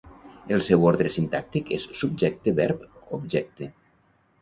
[0.55, 3.73] El seu ordre sintàctic és subjecte-verb-objecte.